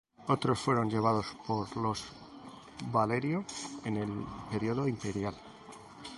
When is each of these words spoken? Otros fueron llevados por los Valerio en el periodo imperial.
Otros 0.25 0.57
fueron 0.59 0.89
llevados 0.89 1.27
por 1.45 1.77
los 1.77 2.03
Valerio 2.91 3.45
en 3.85 3.97
el 3.97 4.09
periodo 4.51 4.87
imperial. 4.87 5.35